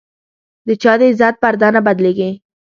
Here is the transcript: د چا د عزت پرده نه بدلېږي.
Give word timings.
د 0.67 0.69
چا 0.81 0.93
د 0.99 1.01
عزت 1.11 1.35
پرده 1.41 1.67
نه 1.75 1.81
بدلېږي. 1.85 2.29